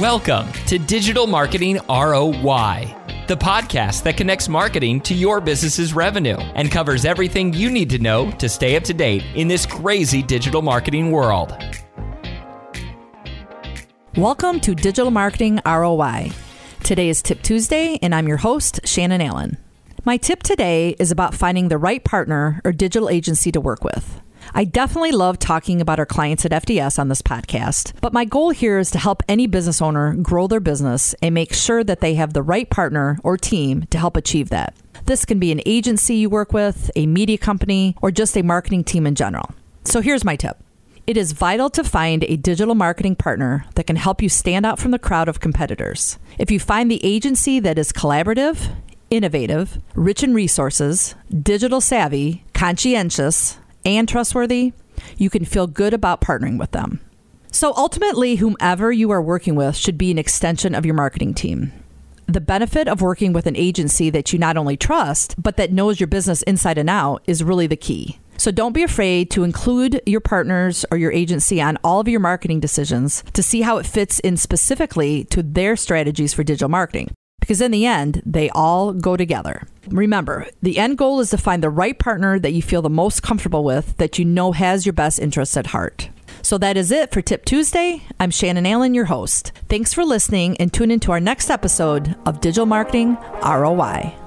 [0.00, 2.94] Welcome to Digital Marketing ROI,
[3.28, 7.98] the podcast that connects marketing to your business's revenue and covers everything you need to
[7.98, 11.56] know to stay up to date in this crazy digital marketing world.
[14.18, 16.30] Welcome to Digital Marketing ROI.
[16.82, 19.56] Today is Tip Tuesday, and I'm your host, Shannon Allen.
[20.04, 24.15] My tip today is about finding the right partner or digital agency to work with.
[24.58, 28.48] I definitely love talking about our clients at FDS on this podcast, but my goal
[28.48, 32.14] here is to help any business owner grow their business and make sure that they
[32.14, 34.74] have the right partner or team to help achieve that.
[35.04, 38.84] This can be an agency you work with, a media company, or just a marketing
[38.84, 39.50] team in general.
[39.84, 40.56] So here's my tip.
[41.06, 44.78] It is vital to find a digital marketing partner that can help you stand out
[44.78, 46.18] from the crowd of competitors.
[46.38, 48.74] If you find the agency that is collaborative,
[49.10, 54.72] innovative, rich in resources, digital savvy, conscientious, and trustworthy,
[55.16, 57.00] you can feel good about partnering with them.
[57.50, 61.72] So ultimately, whomever you are working with should be an extension of your marketing team.
[62.26, 66.00] The benefit of working with an agency that you not only trust, but that knows
[66.00, 68.18] your business inside and out is really the key.
[68.36, 72.20] So don't be afraid to include your partners or your agency on all of your
[72.20, 77.14] marketing decisions to see how it fits in specifically to their strategies for digital marketing
[77.46, 79.62] because in the end, they all go together.
[79.86, 83.22] Remember, the end goal is to find the right partner that you feel the most
[83.22, 86.08] comfortable with, that you know has your best interests at heart.
[86.42, 88.02] So that is it for Tip Tuesday.
[88.18, 89.52] I'm Shannon Allen, your host.
[89.68, 94.25] Thanks for listening and tune into our next episode of Digital Marketing ROI.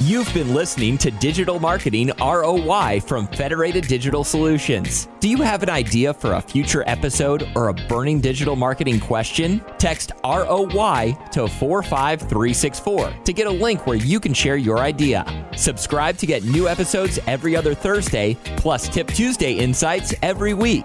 [0.00, 5.08] You've been listening to Digital Marketing ROI from Federated Digital Solutions.
[5.20, 9.64] Do you have an idea for a future episode or a burning digital marketing question?
[9.78, 15.24] Text ROI to 45364 to get a link where you can share your idea.
[15.56, 20.84] Subscribe to get new episodes every other Thursday, plus Tip Tuesday insights every week.